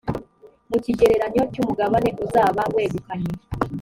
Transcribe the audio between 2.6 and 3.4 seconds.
wegukanye.